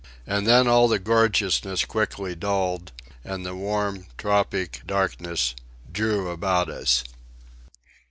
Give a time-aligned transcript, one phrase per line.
[0.25, 2.91] And then all the gorgeousness quickly dulled,
[3.23, 5.53] and the warm, tropic darkness
[5.93, 7.03] drew about us.